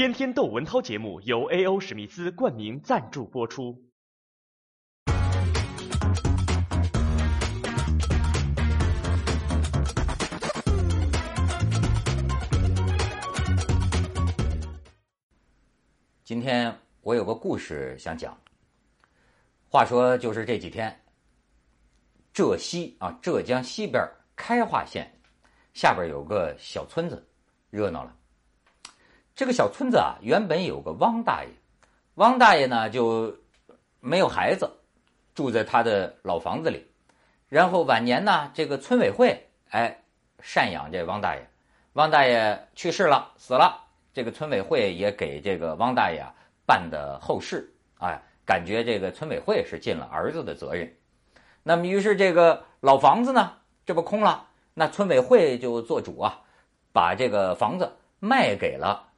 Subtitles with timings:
[0.00, 1.78] 天天窦文涛节目由 A.O.
[1.78, 3.78] 史密斯冠名赞助播出。
[16.24, 18.34] 今天我有个故事想讲。
[19.68, 20.98] 话说，就是这几天，
[22.32, 24.02] 浙西啊，浙江西边
[24.34, 25.12] 开化县
[25.74, 27.22] 下边有个小村子，
[27.68, 28.16] 热闹了。
[29.40, 31.48] 这个小村子啊，原本有个汪大爷，
[32.16, 33.38] 汪大爷呢就
[33.98, 34.70] 没有孩子，
[35.34, 36.86] 住在他的老房子里。
[37.48, 40.02] 然后晚年呢，这个村委会哎
[40.42, 41.48] 赡养这汪大爷，
[41.94, 46.22] 汪大爷去世了，死了，这个村委会也给这个汪大爷
[46.66, 48.20] 办的后事，哎。
[48.44, 50.94] 感觉这个村委会是尽了儿子的责任，
[51.62, 53.54] 那么于是这个老房子呢，
[53.86, 56.42] 这不空了，那村委会就做主啊，
[56.92, 59.08] 把这个房子卖给了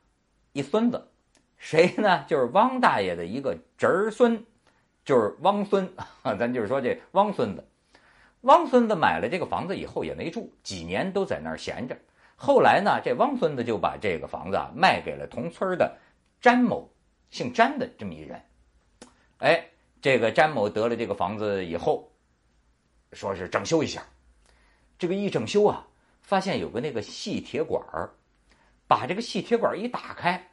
[0.52, 1.08] 一孙子，
[1.56, 2.24] 谁呢？
[2.28, 4.44] 就是汪大爷的一个侄儿孙，
[5.04, 7.66] 就是汪孙啊， 咱就是说这汪孙子，
[8.42, 11.96] 汪孙子买了这个房子以后也没住，几年都在那儿闲着。
[12.36, 15.96] 后来呢，这汪孙子就把这个房子啊卖给了同村的
[16.40, 16.90] 詹某，
[17.30, 18.42] 姓詹的这么一人。
[19.38, 19.64] 哎，
[20.00, 22.10] 这个詹某得了这个房子以后，
[23.12, 24.02] 说是整修一下。
[24.98, 25.86] 这个一整修啊，
[26.20, 28.10] 发现有个那个细铁管儿，
[28.86, 30.50] 把这个细铁管一打开，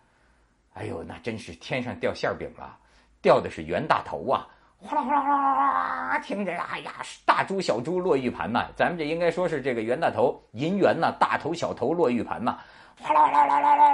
[0.73, 2.78] 哎呦，那真是天上掉馅饼了，
[3.22, 4.48] 掉的是袁大头啊！
[4.78, 6.94] 哗啦哗啦哗啦哗啦，听着，哎呀，
[7.26, 8.67] 大珠小珠落玉盘呐！
[8.76, 12.58] 咱们这应该说是这个袁大头银元呐，大头小头落玉盘呐！
[13.02, 13.92] 哗啦啦啦啦啦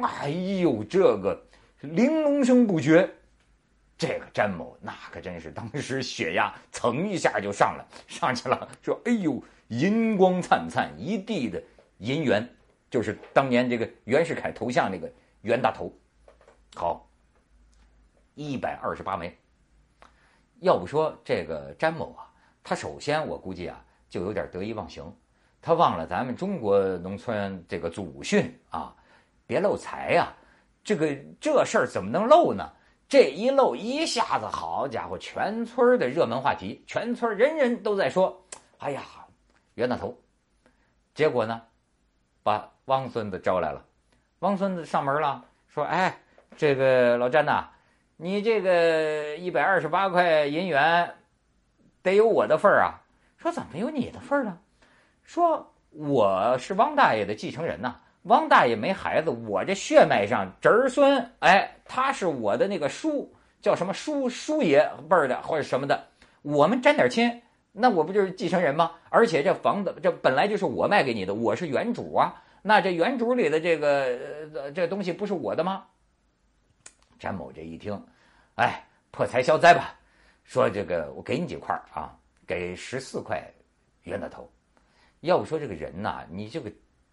[0.00, 0.10] 啦！
[0.22, 1.44] 哎呦，这个。
[1.80, 3.08] 玲珑声不绝，
[3.96, 11.62] 这个詹某那可真是当时血压蹭一下就上了上去了，说：“哎呦，银光灿灿，一地的
[11.98, 12.48] 银元，
[12.90, 15.10] 就是当年这个袁世凯头像那个
[15.42, 15.92] 袁大头。”
[16.76, 17.08] 好，
[18.34, 19.36] 一百二十八枚。
[20.60, 22.30] 要不说这个詹某啊，
[22.62, 25.04] 他首先我估计啊，就有点得意忘形，
[25.62, 28.94] 他忘了咱们中国农村这个祖训啊，
[29.46, 30.34] 别漏财呀。
[30.84, 32.72] 这个这事儿怎么能漏呢？
[33.08, 38.44] 这一漏一下子，好家伙，全村的热门话题，全村人人都在说
[38.78, 39.02] ：“哎呀，
[39.74, 40.16] 袁大头。”
[41.14, 41.62] 结果呢，
[42.42, 43.84] 把汪孙子招来了。
[44.40, 46.16] 汪孙子上门了，说：“哎，
[46.56, 47.68] 这个老詹呐，
[48.16, 51.14] 你这个一百二十八块银元，
[52.02, 53.02] 得有我的份儿啊。”
[53.36, 54.58] 说：“怎么有你的份儿呢？”
[55.22, 63.32] 说：“我是汪大爷的继承人呐。”汪大爷没孩子，我这血脉上侄儿孙，哎，他是我的那个叔，
[63.62, 66.08] 叫什么叔叔爷辈儿的或者什么的，
[66.42, 67.40] 我们沾点亲，
[67.78, 68.92] 那我不就是继承人吗？
[69.08, 74.18] 而且这房子这本来就是我卖给你的，我是原主啊，那这原主里的这个
[74.54, 75.86] 呃这东西不是我的吗？
[77.18, 77.98] 詹某这一听，
[78.56, 79.94] 哎，破财消灾吧，
[80.44, 82.14] 说这个我给你几块啊，
[82.46, 83.42] 给十四块
[84.02, 84.50] 冤大头。
[85.20, 86.70] 要不说这个人呐，你这个。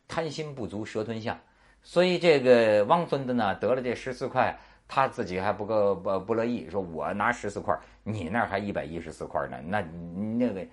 [0.08, 1.36] 贪心不足蛇吞象，
[1.82, 4.56] 所以这个汪孙子呢得了这十四块，
[4.88, 9.82] 他自己还不够不不乐意，说我拿十四块，你那还一百一十四块呢，那
[10.38, 10.66] 那个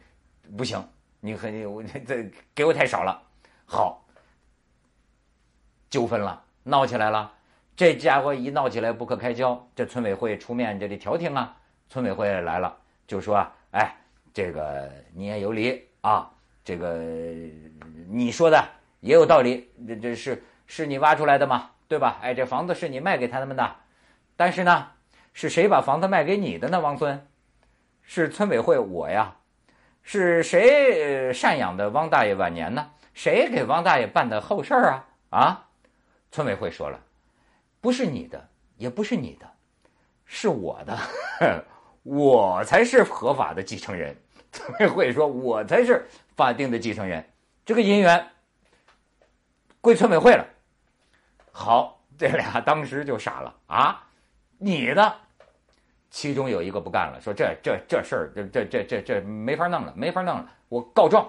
[0.56, 0.82] 不行，
[1.20, 3.22] 你和我这给我太少了。
[3.66, 4.04] 好，
[5.90, 7.32] 纠纷了，闹起来了，
[7.74, 11.56] 这家伙一闹起来不可开交，这村委会出面这里调停啊，
[11.88, 13.94] 村委会来了就说，哎，
[14.32, 16.30] 这个你也有理啊，
[16.64, 16.98] 这个
[18.08, 18.62] 你说的。
[19.02, 22.20] 也有道理，这这是是你挖出来的嘛，对吧？
[22.22, 23.76] 哎，这房子是你卖给他们的，
[24.42, 24.88] 但是呢，
[25.32, 26.80] 是谁把房子卖给你的呢？
[26.80, 27.28] 王孙，
[28.02, 29.36] 是村委会我呀，
[30.02, 32.90] 是谁赡养的汪大爷晚年呢？
[33.14, 35.06] 谁给汪大爷办的后事儿啊？
[35.30, 35.68] 啊，
[36.32, 36.98] 村委会说了，
[37.80, 38.48] 不是你的，
[38.78, 39.48] 也不是你的，
[40.24, 40.98] 是我的，
[42.02, 44.20] 我才是合法的继承人。
[44.50, 46.04] 村委会说，我才是
[46.34, 47.24] 法定的继承人，
[47.64, 48.28] 这个姻缘。
[49.80, 50.44] 归村委会了，
[51.52, 54.08] 好，这俩当时就傻了啊！
[54.64, 55.16] 你的，
[56.08, 61.28] 其中有一个不干了，说这这这事儿，这这这这这没法弄了，没法弄了，我告状，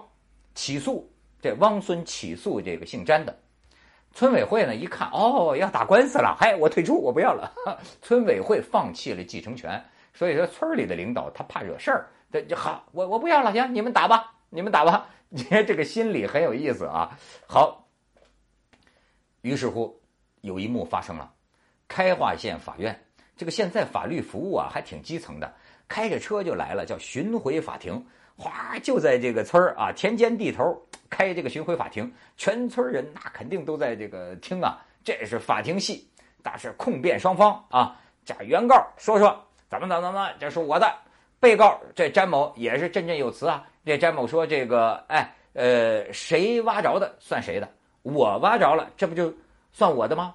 [0.54, 3.36] 起诉这汪孙起诉这个姓詹的。
[4.14, 7.52] 村委会呢一看，哦，要打官司了，嗨，我退出，我不要了。
[8.04, 9.84] 村委会放弃了继承权，
[10.14, 15.10] 所以说村里的领导他怕惹事儿，这就好，我我不要了，行，你们打吧，你们打吧。
[15.36, 17.88] 你看这个心理很有意思啊，好。
[19.42, 20.00] 于是乎，
[20.42, 21.34] 有一幕发生了，
[21.88, 23.04] 开化县法院
[23.36, 25.54] 这个现在法律服务啊还挺基层的，
[25.88, 28.04] 开着车就来了，叫巡回法庭，
[28.38, 36.08] 哗就在这个村啊田间地头开这个巡回法庭，全村人那肯定都在这个听啊，这是法庭戏，
[36.42, 40.92] 但是控辩双方啊，这原告说说怎么怎么怎么，这是我的。
[41.40, 47.14] 被告这詹某也是振振有词啊，这詹某说这个，哎，呃，谁挖着的？
[47.20, 47.70] 算谁的，
[48.02, 49.34] 我挖着了，这不就
[49.74, 50.34] 算我的吗？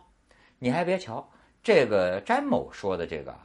[0.59, 1.27] 你还别瞧，
[1.69, 3.37] 这个詹某说的这个，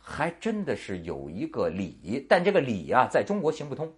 [0.00, 3.92] 还真的是有一个理，但这个理啊，在中国行不通。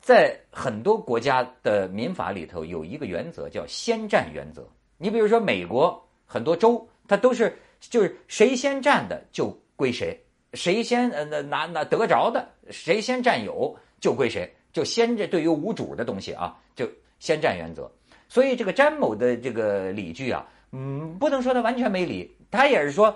[0.00, 4.66] 在很多国家的民法里头有一个原则叫先占原则。
[4.96, 10.18] 你比如说美国很多州，它都是就是谁先占的就归谁，
[10.54, 16.88] 谁先呃拿拿得着的，谁先占有就归谁，就先这对于无主的东西啊，就
[17.18, 17.92] 先占原则。
[18.26, 23.14] 所以这个詹某的这个理据啊，嗯，不能说他完全没理，他也是说，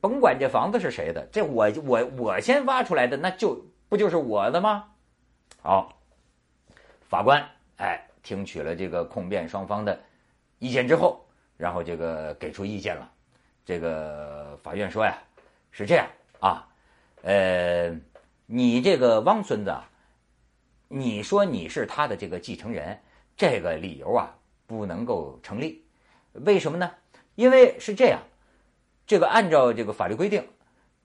[0.00, 4.90] 甭管这房子是谁的，这我我我先挖出来的，那就不就是我的吗？
[5.62, 5.96] 好，
[7.08, 9.98] 法官哎，听取了这个控辩双方的
[10.58, 11.24] 意见之后，
[11.56, 13.10] 然后这个给出意见了。
[13.64, 15.16] 这个法院说呀，
[15.70, 16.06] 是这样
[16.40, 16.68] 啊，
[17.22, 17.96] 呃，
[18.46, 19.72] 你这个汪孙子，
[20.88, 22.98] 你说你是他的这个继承人，
[23.36, 24.36] 这个理由啊
[24.66, 25.83] 不能够成立。
[26.34, 26.90] 为什么呢？
[27.34, 28.20] 因为是这样，
[29.06, 30.46] 这个按照这个法律规定，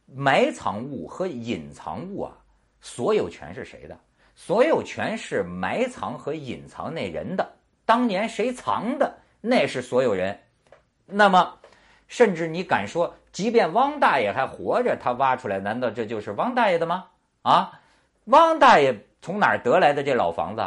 [0.06, 2.38] 埋藏物和隐藏物啊，
[2.82, 3.98] 所有权是谁的？
[4.36, 7.52] 所有权是埋藏和隐藏那人的，
[7.86, 10.40] 当年谁藏的，那是所有人。
[11.06, 11.58] 那么，
[12.08, 17.08] 甚至你敢说，即便汪大爷还活着，他挖出来，难道这就是汪大爷的吗？
[17.42, 17.82] 啊，
[18.26, 20.64] 汪大爷从哪儿得来的这老房子？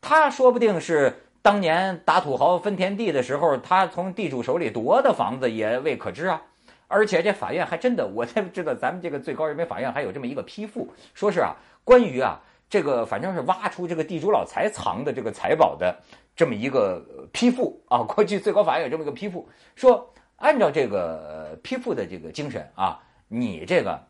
[0.00, 6.42] 他说不定是当年打土豪分田地的时候，他从地主手里夺的房子，也未可知啊。
[6.88, 11.54] 而且这法院还真的，我才知道咱们这个最高人民法院还有这么一个批复，说是啊，
[11.84, 12.40] 关于啊。
[12.68, 15.96] 这个反正是挖出这个地主老财藏的这个财宝的
[16.34, 17.00] 这么一个
[17.32, 24.04] 批复啊，过去最高法院有这么一个批复，说按照这个批复的这个精神啊，你这个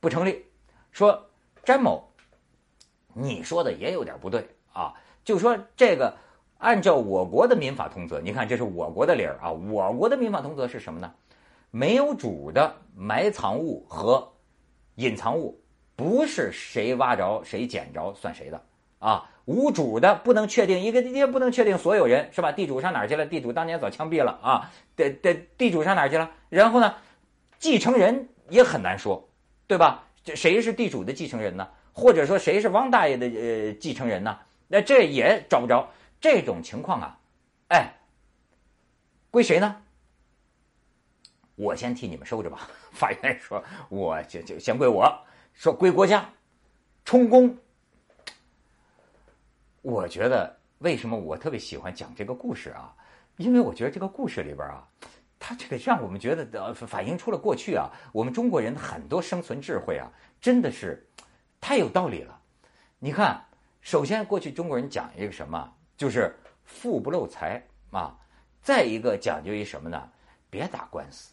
[0.00, 0.44] 不成立。
[0.90, 1.24] 说
[1.64, 2.10] 詹某，
[3.12, 4.92] 你说的也有点不对啊，
[5.24, 6.12] 就说这个
[6.58, 11.12] 按照我国的民法通则，你看这是我国的理儿啊，我国的民法通则是什么呢？
[11.70, 14.32] 没有主的埋藏物和
[14.94, 15.60] 隐藏物。
[15.96, 18.60] 不是谁挖着谁捡着算谁的
[18.98, 19.30] 啊？
[19.44, 22.50] 无主的不能确定一个，也不能确定所有人是吧？
[22.50, 23.24] 地主上哪儿去了？
[23.26, 24.72] 地主当年早枪毙了啊！
[24.96, 26.30] 的的地主上哪儿去了？
[26.48, 26.94] 然后呢，
[27.60, 29.28] 继承人也很难说，
[29.68, 30.04] 对吧？
[30.24, 31.68] 这谁是地主的继承人呢？
[31.92, 34.36] 或者说谁是汪大爷的呃继承人呢？
[34.66, 35.88] 那这也找不着。
[36.20, 37.18] 这种情况啊，
[37.68, 37.92] 哎，
[39.30, 39.82] 归谁呢？
[41.56, 42.68] 我先替你们收着吧。
[42.92, 45.12] 法院说，我就就先归我。
[45.52, 46.28] 说归国家，
[47.04, 47.56] 充公。
[49.82, 52.94] 我觉得为什么我特别喜欢讲这个故事啊？
[53.36, 54.88] 因为我觉得这个故事里边啊，
[55.38, 60.10] 它这个让我们觉得呃，反映出了过去啊，我们中国人很多生存智慧啊，
[60.40, 61.06] 真的是
[61.60, 62.40] 太有道理了。
[62.98, 63.44] 你看，
[63.80, 68.16] 首先过去中国人讲一个什么，就是富不露财啊。
[68.62, 70.08] 再一个讲究一什么呢？
[70.48, 71.32] 别打官司。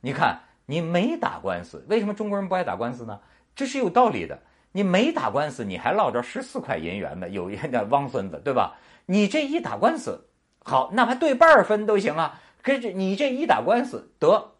[0.00, 3.20] 你看，你没打官司，为什么中国人不爱打官司呢？
[3.54, 4.40] 这是有道理的。
[4.72, 7.28] 你没打官司，你还落着十四块银元呢。
[7.28, 8.78] 有一个汪孙子，对吧？
[9.06, 10.28] 你这一打官司，
[10.64, 12.40] 好，哪怕对半分都行啊。
[12.62, 14.52] 可是你这一打官司，得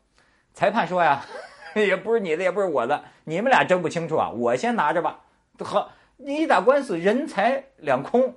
[0.53, 1.25] 裁判说呀，
[1.75, 5.25] 也不是你的，也不是我的，你们俩争不清楚啊，我先拿着吧。
[5.61, 8.37] 好，你一打官司，人财两空。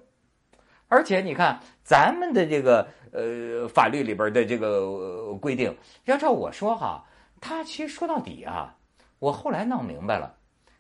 [0.88, 5.76] 而且你看，咱们的这个呃法律里边的这个规定，
[6.06, 7.06] 要照我说哈，
[7.42, 8.76] 他其实说到底啊，
[9.20, 10.36] 我后来闹明白了。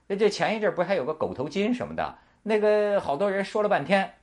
[0.07, 2.17] 那这前一阵不是还有个狗头金什么的？
[2.43, 4.13] 那个好多人说了半天，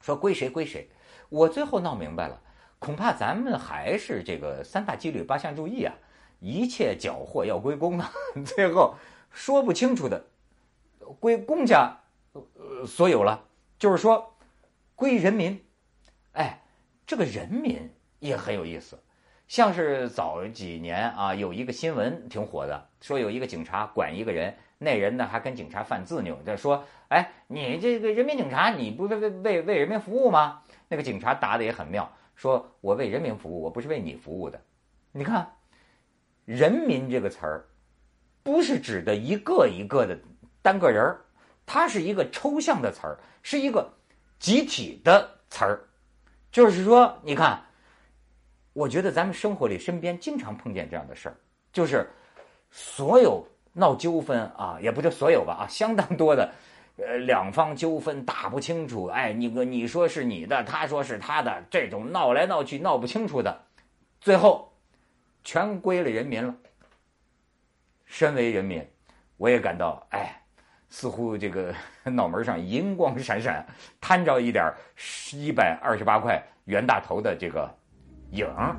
[0.00, 0.90] 说归谁归谁。
[1.28, 2.40] 我最后闹明白了，
[2.80, 5.94] 恐怕咱们还是这个三大纪律八项注意啊，
[6.40, 8.12] 一切缴获要归公啊。
[8.44, 8.96] 最后
[9.30, 10.24] 说不清楚的，
[11.20, 11.96] 归公家
[12.34, 13.44] 呃所有了，
[13.78, 14.33] 就是说
[14.94, 15.64] 归人民。
[16.32, 16.62] 哎，
[17.06, 18.98] 这个人民也很有意思。
[19.46, 24.54] 像是早几年啊，有一个新闻挺火的，说有一个警察管一个人。
[24.78, 34.60] 那人呢还跟警察犯自扭，就说：“哎，你这个人民警察，你不为为为为人民服务吗？”那个警察答的也很妙，说：“我为人民服务，我不是为你服务的。”
[35.12, 35.56] 你看
[36.44, 37.66] ，“人民”这个词儿，
[38.42, 40.18] 不是指的一个一个的
[40.60, 41.24] 单个人儿，
[41.64, 43.94] 它是一个抽象的词儿，是一个
[44.44, 45.88] 集体的词儿。
[46.52, 47.64] 就是说，你看，
[48.74, 51.36] 我觉得咱们生活里身边经常碰见这样的事儿，
[51.72, 52.06] 就是
[52.70, 53.48] 所有。
[53.76, 56.52] 闹纠纷啊，也不就所有吧啊，相当多的，
[56.96, 63.64] 呃，两方纠纷打不清楚，哎，你个你说是你的，他说是他的，这种闹来闹去闹不清楚的，
[64.20, 64.72] 最后
[65.42, 66.54] 全归了人民了。
[68.04, 68.88] 身为人民，
[69.38, 70.43] 我也感到，哎，
[70.94, 71.74] 似乎这个
[72.06, 73.66] 脑门上银光闪闪，
[74.00, 74.72] 摊着一点
[75.32, 77.68] 一百二十八块袁大头的这个
[78.30, 78.76] 影儿。